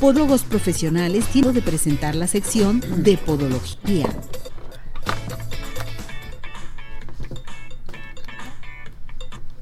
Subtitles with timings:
[0.00, 4.08] Podólogos profesionales tienen de presentar la sección de podología.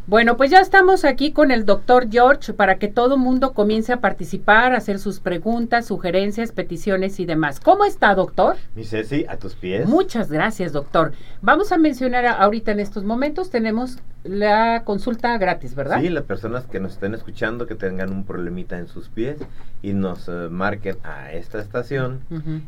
[0.07, 4.01] Bueno, pues ya estamos aquí con el doctor George para que todo mundo comience a
[4.01, 7.59] participar, a hacer sus preguntas, sugerencias, peticiones y demás.
[7.59, 8.57] ¿Cómo está, doctor?
[8.77, 9.89] Mi Ceci, a tus pies.
[9.89, 11.13] Muchas gracias, doctor.
[11.43, 13.99] Vamos a mencionar ahorita en estos momentos, tenemos
[14.29, 16.01] la consulta gratis, ¿verdad?
[16.01, 19.39] Sí, las personas que nos estén escuchando, que tengan un problemita en sus pies
[19.83, 22.21] y nos eh, marquen a esta estación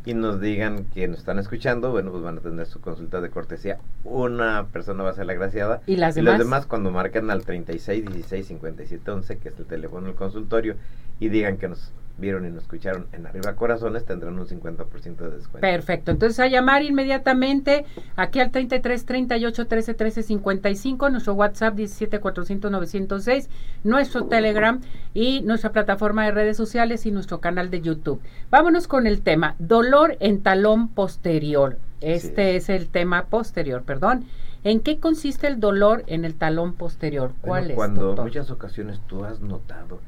[0.05, 3.30] y nos digan que nos están escuchando, bueno, pues van a tener su consulta de
[3.30, 3.78] cortesía.
[4.05, 5.83] Una persona va a ser la agraciada.
[5.86, 6.34] Y las demás.
[6.34, 10.16] Y los demás cuando marquen al 36 16 57 11, que es el teléfono del
[10.16, 10.77] consultorio,
[11.19, 15.30] y digan que nos vieron y nos escucharon en Arriba Corazones, tendrán un 50% de
[15.30, 15.61] descuento.
[15.61, 16.11] Perfecto.
[16.12, 22.70] Entonces a llamar inmediatamente aquí al 33 38 13 13 55, nuestro WhatsApp 17 400
[22.70, 23.48] 906,
[23.83, 24.80] nuestro Telegram
[25.14, 28.20] y nuestra plataforma de redes sociales y nuestro canal de YouTube.
[28.50, 31.78] Vámonos con el tema dolor en talón posterior.
[32.00, 34.25] Este es el tema posterior, perdón.
[34.62, 37.33] ¿En qué consiste el dolor en el talón posterior?
[37.41, 37.77] ¿Cuál es?
[37.77, 40.00] Cuando muchas ocasiones tú has notado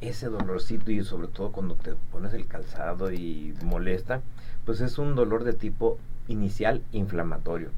[0.00, 4.22] ese dolorcito y sobre todo cuando te pones el calzado y molesta,
[4.64, 5.98] pues es un dolor de tipo
[6.28, 7.70] inicial inflamatorio.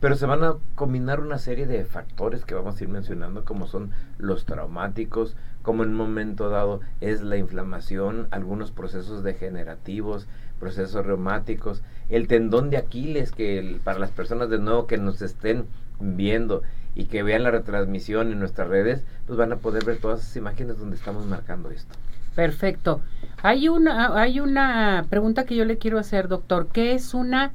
[0.00, 3.66] Pero se van a combinar una serie de factores que vamos a ir mencionando, como
[3.66, 10.28] son los traumáticos, como en un momento dado es la inflamación, algunos procesos degenerativos,
[10.60, 15.66] procesos reumáticos, el tendón de Aquiles, que para las personas de nuevo que nos estén
[15.98, 16.62] viendo
[16.96, 20.34] y que vean la retransmisión en nuestras redes, pues van a poder ver todas esas
[20.36, 21.94] imágenes donde estamos marcando esto.
[22.34, 23.02] Perfecto.
[23.42, 26.68] Hay una, hay una pregunta que yo le quiero hacer, doctor.
[26.72, 27.52] ¿Qué es una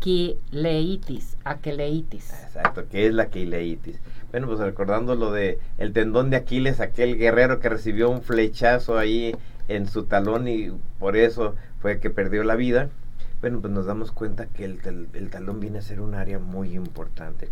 [0.00, 1.36] aquileitis?
[1.44, 2.32] Aquileitis.
[2.44, 4.00] Exacto, ¿qué es la aquileitis?
[4.30, 8.98] Bueno, pues recordando lo de el tendón de Aquiles, aquel guerrero que recibió un flechazo
[8.98, 9.34] ahí
[9.68, 12.88] en su talón y por eso fue que perdió la vida.
[13.40, 16.74] Bueno, pues nos damos cuenta que el, el talón viene a ser un área muy
[16.74, 17.48] importante.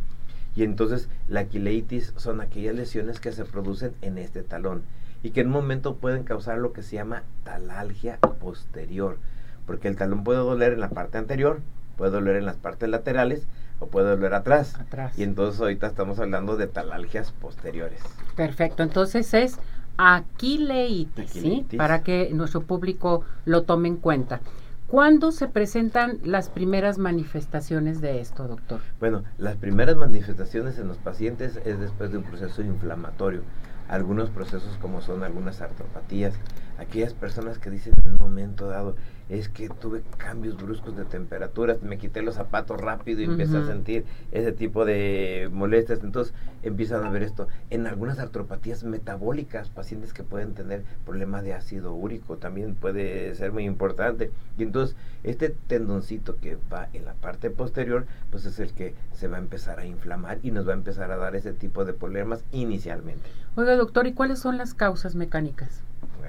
[0.57, 4.83] Y entonces la aquileitis son aquellas lesiones que se producen en este talón
[5.23, 9.19] y que en un momento pueden causar lo que se llama talalgia posterior,
[9.67, 11.61] porque el talón puede doler en la parte anterior,
[11.97, 13.47] puede doler en las partes laterales
[13.81, 14.75] o puede doler atrás.
[14.77, 15.19] atrás.
[15.19, 18.01] Y entonces ahorita estamos hablando de talalgias posteriores.
[18.35, 19.59] Perfecto, entonces es
[19.99, 21.67] aquileitis, ¿sí?
[21.77, 24.41] Para que nuestro público lo tome en cuenta.
[24.89, 28.81] ¿Cuándo se presentan las primeras manifestaciones de esto, doctor?
[29.01, 33.43] Bueno, las primeras manifestaciones en los pacientes es después de un proceso inflamatorio.
[33.89, 36.35] Algunos procesos como son algunas artropatías,
[36.79, 38.95] aquellas personas que dicen en un momento dado,
[39.29, 43.67] es que tuve cambios bruscos de temperaturas, me quité los zapatos rápido y empecé a
[43.67, 46.03] sentir ese tipo de molestias.
[46.05, 46.33] Entonces
[46.63, 47.49] empiezan a ver esto.
[47.71, 53.53] En algunas artropatías metabólicas, pacientes que pueden tener problemas de ácido úrico, también puede ser
[53.53, 54.31] muy importante.
[54.59, 59.29] Y entonces este tendoncito que va en la parte posterior, pues es el que se
[59.29, 61.93] va a empezar a inflamar y nos va a empezar a dar ese tipo de
[61.93, 63.29] problemas inicialmente.
[63.57, 65.83] Oiga, doctor, ¿y cuáles son las causas mecánicas?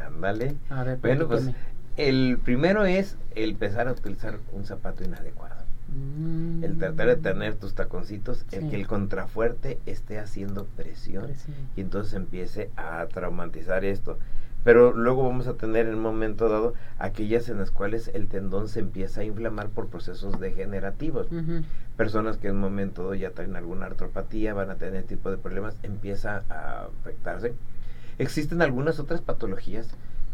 [0.06, 0.56] Ándale.
[0.70, 1.52] A ver, bueno, pues
[1.98, 5.56] el primero es el empezar a utilizar un zapato inadecuado.
[5.90, 6.64] Mm.
[6.64, 11.32] El tratar de tener tus taconcitos, el que el contrafuerte esté haciendo presión,
[11.76, 14.18] y entonces empiece a traumatizar esto.
[14.64, 18.68] Pero luego vamos a tener en un momento dado aquellas en las cuales el tendón
[18.68, 21.28] se empieza a inflamar por procesos degenerativos.
[21.96, 25.32] Personas que en un momento dado ya traen alguna artropatía, van a tener este tipo
[25.32, 27.54] de problemas, empieza a afectarse.
[28.20, 29.88] Existen algunas otras patologías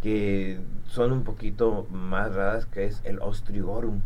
[0.03, 0.59] que
[0.89, 4.01] son un poquito más raras, que es el ostrigorum.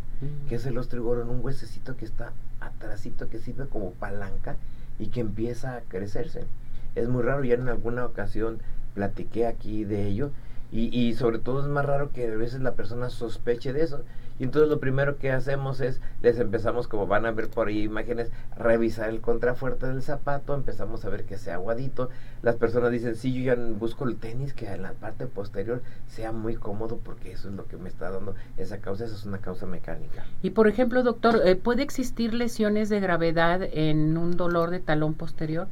[0.47, 1.29] que es el ostrigorum?
[1.29, 4.57] Un huesecito que está atrásito, que sirve como palanca
[4.99, 6.45] y que empieza a crecerse.
[6.93, 8.59] Es muy raro, ya en alguna ocasión
[8.93, 10.29] platiqué aquí de ello,
[10.71, 14.03] y, y sobre todo es más raro que a veces la persona sospeche de eso.
[14.39, 17.83] Y entonces lo primero que hacemos es, les empezamos, como van a ver por ahí
[17.83, 22.09] imágenes, revisar el contrafuerte del zapato, empezamos a ver que sea aguadito.
[22.41, 26.31] Las personas dicen, sí, yo ya busco el tenis que en la parte posterior sea
[26.31, 29.39] muy cómodo porque eso es lo que me está dando esa causa, esa es una
[29.39, 30.25] causa mecánica.
[30.41, 35.13] Y por ejemplo, doctor, eh, ¿puede existir lesiones de gravedad en un dolor de talón
[35.13, 35.67] posterior?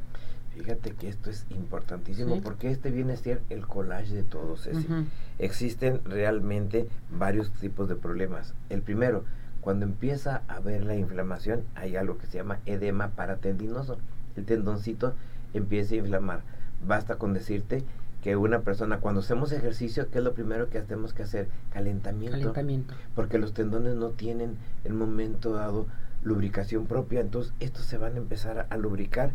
[0.56, 4.68] Fíjate que esto es importantísimo porque este viene a ser el collage de todos.
[5.38, 8.54] Existen realmente varios tipos de problemas.
[8.70, 9.24] El primero,
[9.60, 13.98] cuando empieza a haber la inflamación, hay algo que se llama edema paratendinoso.
[14.36, 15.14] El tendoncito
[15.54, 16.40] empieza a inflamar.
[16.86, 17.84] Basta con decirte
[18.22, 21.48] que una persona cuando hacemos ejercicio, ¿qué es lo primero que tenemos que hacer?
[21.72, 22.38] Calentamiento.
[22.38, 22.94] Calentamiento.
[23.14, 25.86] Porque los tendones no tienen en momento dado
[26.22, 29.30] lubricación propia, entonces estos se van a empezar a lubricar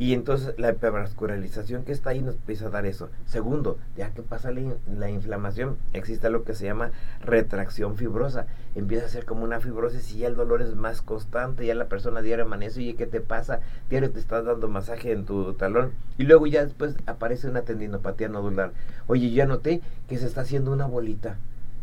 [0.00, 3.10] Y entonces la hipervascularización que está ahí nos empieza a dar eso.
[3.26, 8.46] Segundo, ya que pasa la, inflamación, existe lo que se llama retracción fibrosa.
[8.74, 11.88] Empieza a ser como una fibrosis y ya el dolor es más constante, ya la
[11.88, 13.60] persona diario amanece, y ¿qué te pasa?
[13.90, 15.92] Diario te estás dando masaje en tu talón.
[16.16, 18.72] Y luego ya después aparece una tendinopatía nodular.
[19.06, 21.36] Oye, ya noté que se está haciendo una bolita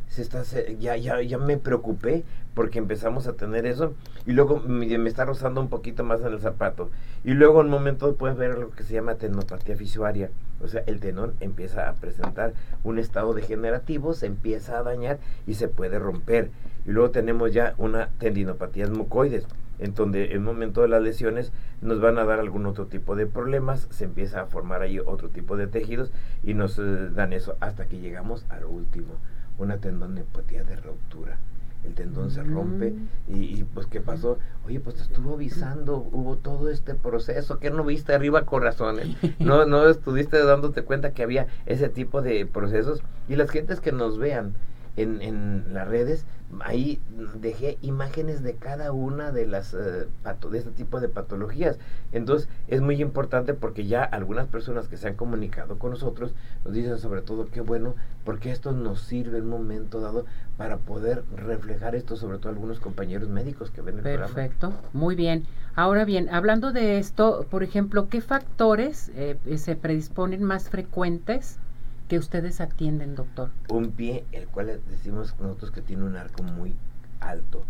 [0.10, 0.44] se está
[0.80, 2.24] ya ya ya me preocupé
[2.54, 3.94] porque empezamos a tener eso.
[4.26, 6.90] Y luego me, está rozando un poquito más en el zapato.
[7.24, 10.32] Y luego en un momento puedes ver lo que se llama tenopatía fisuaria.
[10.62, 15.54] O sea el tenón empieza a presentar un estado degenerativo se empieza a dañar y
[15.54, 16.50] se puede romper.
[16.86, 19.46] Y luego tenemos ya una tendinopatía mucoides
[19.80, 21.52] en donde en el momento de las lesiones
[21.82, 25.30] nos van a dar algún otro tipo de problemas, se empieza a formar ahí otro
[25.30, 26.12] tipo de tejidos
[26.44, 29.14] y nos eh, dan eso hasta que llegamos a lo último,
[29.58, 31.38] una tendonopatía de ruptura.
[31.84, 33.08] El tendón se rompe mm.
[33.28, 34.40] y, pues ¿qué pasó?
[34.66, 39.66] Oye, pues te estuvo avisando, hubo todo este proceso, que no viste arriba corazones, no,
[39.66, 44.18] no estuviste dándote cuenta que había ese tipo de procesos y las gentes que nos
[44.18, 44.56] vean
[44.98, 46.26] en, en las redes,
[46.62, 47.00] ahí
[47.36, 50.08] dejé imágenes de cada una de las eh,
[50.52, 51.78] de este tipo de patologías.
[52.12, 56.34] Entonces es muy importante porque ya algunas personas que se han comunicado con nosotros
[56.66, 60.26] nos dicen sobre todo qué bueno porque esto nos sirve en un momento dado
[60.58, 65.46] para poder reflejar esto sobre todo algunos compañeros médicos que ven el Perfecto, muy bien.
[65.76, 71.60] Ahora bien, hablando de esto, por ejemplo, ¿qué factores eh, se predisponen más frecuentes
[72.08, 73.50] que ustedes atienden, doctor?
[73.70, 76.76] Un pie, el cual decimos nosotros que tiene un arco muy
[77.20, 77.66] alto,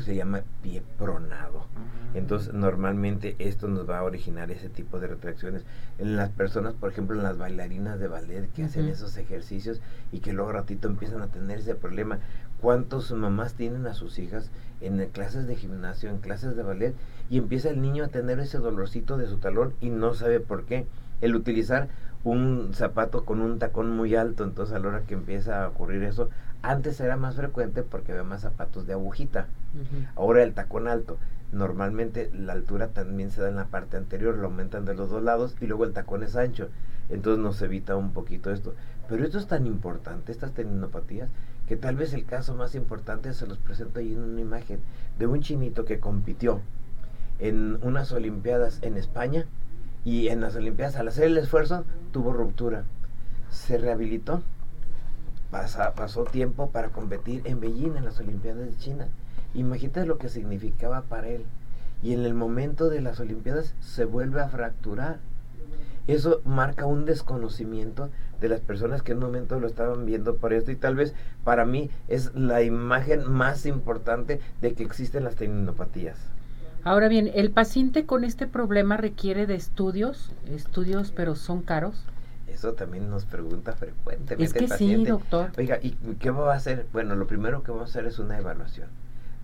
[0.00, 1.66] se llama pie pronado.
[1.76, 2.12] Ah.
[2.14, 5.64] Entonces, normalmente esto nos va a originar ese tipo de retracciones.
[5.98, 9.80] En las personas, por ejemplo, en las bailarinas de ballet que hacen esos ejercicios
[10.12, 12.20] y que luego ratito empiezan a tener ese problema.
[12.60, 14.50] ¿Cuántos mamás tienen a sus hijas
[14.80, 16.94] en clases de gimnasio, en clases de ballet
[17.28, 20.64] y empieza el niño a tener ese dolorcito de su talón y no sabe por
[20.64, 20.86] qué?
[21.20, 21.88] El utilizar
[22.26, 26.02] un zapato con un tacón muy alto, entonces a la hora que empieza a ocurrir
[26.02, 26.28] eso,
[26.60, 29.46] antes era más frecuente porque había más zapatos de agujita,
[30.16, 31.18] ahora el tacón alto,
[31.52, 35.22] normalmente la altura también se da en la parte anterior, lo aumentan de los dos
[35.22, 36.68] lados y luego el tacón es ancho,
[37.10, 38.74] entonces nos evita un poquito esto,
[39.08, 41.30] pero esto es tan importante, estas tendinopatías,
[41.68, 44.80] que tal vez el caso más importante se los presento ahí en una imagen
[45.16, 46.60] de un chinito que compitió
[47.38, 49.46] en unas olimpiadas en España,
[50.06, 52.84] y en las Olimpiadas, al hacer el esfuerzo, tuvo ruptura.
[53.50, 54.40] Se rehabilitó.
[55.50, 59.08] pasó tiempo para competir en Beijing, en las Olimpiadas de China.
[59.52, 61.44] Imagínate lo que significaba para él.
[62.04, 65.18] Y en el momento de las Olimpiadas se vuelve a fracturar.
[66.06, 68.08] Eso marca un desconocimiento
[68.40, 71.14] de las personas que en un momento lo estaban viendo por esto y tal vez
[71.42, 76.35] para mí es la imagen más importante de que existen las tendinopatías.
[76.86, 80.30] Ahora bien, ¿el paciente con este problema requiere de estudios?
[80.48, 82.04] Estudios, pero son caros.
[82.46, 85.50] Eso también nos pregunta frecuentemente es que Sí, doctor.
[85.58, 85.90] Oiga, ¿y
[86.20, 86.86] qué va a hacer?
[86.92, 88.86] Bueno, lo primero que vamos a hacer es una evaluación.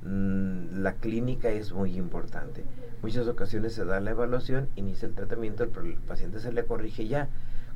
[0.05, 2.62] Mm, la clínica es muy importante.
[3.03, 7.09] Muchas ocasiones se da la evaluación, inicia el tratamiento, el, el paciente se le corrige
[7.09, 7.29] ya.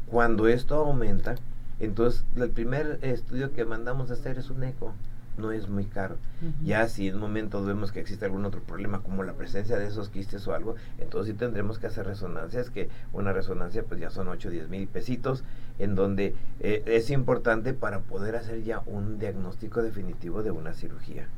[0.08, 1.34] Cuando esto aumenta,
[1.80, 4.94] entonces el primer estudio que mandamos a hacer es un eco
[5.38, 6.16] no es muy caro.
[6.62, 9.86] Ya si en un momento vemos que existe algún otro problema, como la presencia de
[9.86, 14.10] esos quistes o algo, entonces sí tendremos que hacer resonancias, que una resonancia pues ya
[14.10, 15.44] son 8 o 10 mil pesitos,
[15.78, 21.28] en donde eh, es importante para poder hacer ya un diagnóstico definitivo de una cirugía.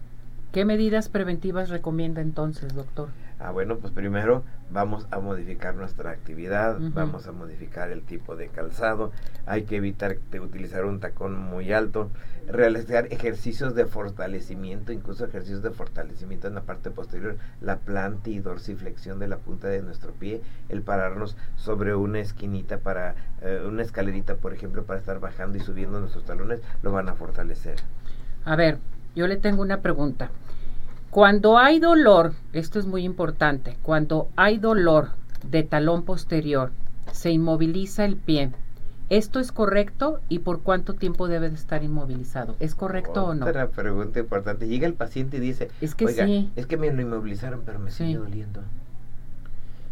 [0.52, 3.10] ¿Qué medidas preventivas recomienda entonces, doctor?
[3.38, 8.48] Ah, bueno, pues primero vamos a modificar nuestra actividad, vamos a modificar el tipo de
[8.48, 9.12] calzado,
[9.46, 12.10] hay que evitar utilizar un tacón muy alto,
[12.48, 18.40] realizar ejercicios de fortalecimiento, incluso ejercicios de fortalecimiento en la parte posterior, la planta y
[18.40, 20.40] dorsiflexión de la punta de nuestro pie,
[20.70, 25.60] el pararnos sobre una esquinita para, eh, una escalerita, por ejemplo, para estar bajando y
[25.60, 27.76] subiendo nuestros talones, lo van a fortalecer.
[28.44, 28.78] A ver,
[29.14, 30.30] yo le tengo una pregunta.
[31.10, 35.10] Cuando hay dolor, esto es muy importante, cuando hay dolor
[35.42, 36.70] de talón posterior,
[37.12, 38.52] se inmoviliza el pie.
[39.08, 42.56] ¿Esto es correcto y por cuánto tiempo debe de estar inmovilizado?
[42.60, 43.46] ¿Es correcto o no?
[43.46, 44.68] Otra pregunta importante.
[44.68, 46.50] Llega el paciente y dice, es que sí.
[46.56, 48.60] es que me lo inmovilizaron, pero me sigue doliendo.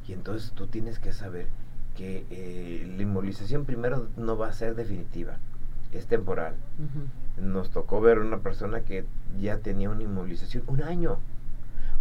[0.07, 1.47] Y entonces tú tienes que saber
[1.97, 5.39] que eh, la inmovilización primero no va a ser definitiva,
[5.99, 6.55] es temporal.
[7.37, 9.05] Nos tocó ver una persona que
[9.41, 11.19] ya tenía una inmovilización un año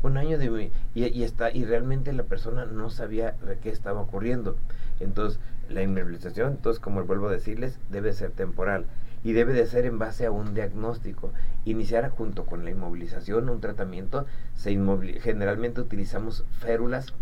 [0.05, 4.55] un año de y, está y realmente la persona no sabía qué estaba ocurriendo.
[4.99, 8.85] Entonces la inmovilización entonces como vuelvo a decirles debe ser temporal
[9.23, 11.31] y debe de ser en base a un diagnóstico.
[11.65, 14.25] Iniciar junto con la inmovilización un tratamiento
[14.55, 14.71] se
[15.21, 17.13] generalmente utilizamos férulas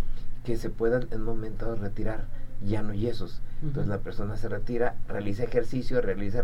[0.43, 2.25] que se puedan en un momento retirar
[2.61, 3.41] ya no yesos.
[3.61, 6.43] Entonces la persona se retira, realiza ejercicio, realiza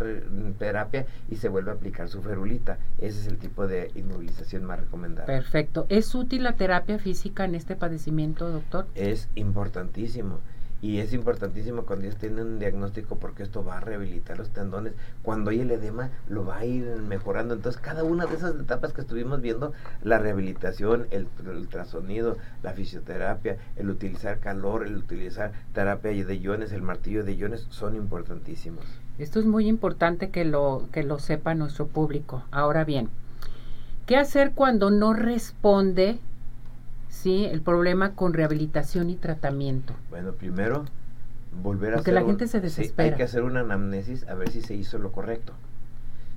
[0.58, 2.78] terapia y se vuelve a aplicar su ferulita.
[2.98, 5.26] Ese es el tipo de inmovilización más recomendada.
[5.26, 5.86] Perfecto.
[5.90, 8.88] ¿Es útil la terapia física en este padecimiento, doctor?
[8.96, 10.40] Es importantísimo.
[10.82, 14.94] Y es importantísimo cuando ellos tienen un diagnóstico porque esto va a rehabilitar los tendones.
[15.24, 17.54] Cuando hay el edema, lo va a ir mejorando.
[17.54, 23.58] Entonces, cada una de esas etapas que estuvimos viendo, la rehabilitación, el, ultrasonido, la fisioterapia,
[23.76, 28.86] el utilizar calor, el utilizar terapia de iones, el martillo de iones, son importantísimos.
[29.18, 32.44] Esto es muy importante que lo, que lo sepa nuestro público.
[32.52, 33.10] Ahora bien,
[34.06, 36.20] ¿qué hacer cuando no responde
[37.10, 37.46] ¿sí?
[37.46, 39.94] El problema con rehabilitación y tratamiento.
[40.10, 40.86] Bueno, primero,
[41.62, 43.10] volver a Porque la gente se desespera.
[43.10, 45.54] hay que hacer una anamnesis a ver si se hizo lo correcto.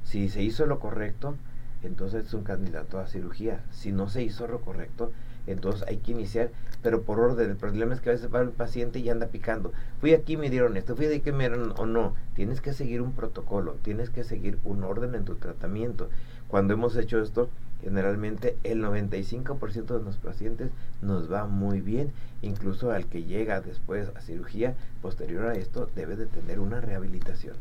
[0.05, 1.37] Si se hizo lo correcto,
[1.83, 3.61] entonces es un candidato a cirugía.
[3.71, 5.13] Si no se hizo lo correcto,
[5.47, 6.51] entonces hay que iniciar,
[6.83, 7.51] pero por orden.
[7.51, 9.73] El problema es que a veces va el paciente y anda picando.
[10.01, 12.15] Fui aquí, me dieron esto, fui de aquí, me dieron o no.
[12.35, 16.09] Tienes que seguir un protocolo, tienes que seguir un orden en tu tratamiento.
[16.49, 17.49] Cuando hemos hecho esto,
[17.83, 20.71] generalmente el 95% de los pacientes
[21.01, 26.17] nos va muy bien, incluso al que llega después a cirugía posterior a esto debe
[26.17, 27.57] de tener una rehabilitación.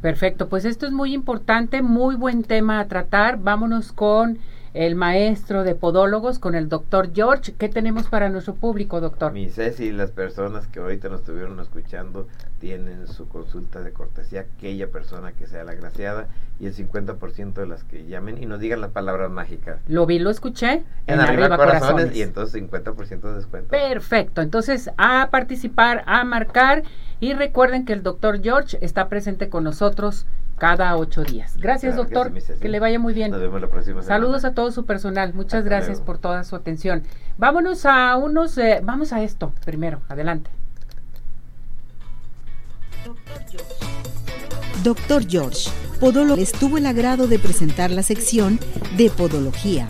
[0.00, 3.38] Perfecto, pues esto es muy importante, muy buen tema a tratar.
[3.38, 4.38] Vámonos con
[4.76, 7.54] el maestro de podólogos, con el doctor George.
[7.56, 9.32] ¿Qué tenemos para nuestro público, doctor?
[9.32, 12.28] Mi Ceci, las personas que ahorita nos estuvieron escuchando
[12.60, 16.28] tienen su consulta de cortesía, aquella persona que sea la graciada
[16.60, 19.78] y el 50% de las que llamen y nos digan las palabras mágicas.
[19.88, 20.82] Lo vi, lo escuché.
[21.06, 23.70] En, arriba, corazones, y entonces 50% de descuento.
[23.70, 26.82] Perfecto, entonces a participar, a marcar
[27.18, 30.26] y recuerden que el doctor George está presente con nosotros
[30.58, 31.56] cada ocho días.
[31.56, 32.32] Gracias, doctor.
[32.60, 33.30] Que, le vaya muy bien.
[33.30, 35.34] Nos vemos la próxima Saludos a todo su personal.
[35.34, 37.02] Muchas gracias por toda su atención.
[37.38, 40.00] Vámonos a unos, eh, vamos a esto primero.
[40.08, 40.50] Adelante.
[44.82, 45.70] Doctor George,
[46.00, 48.58] Podólogo, estuvo el agrado de presentar la sección
[48.96, 49.88] de Podología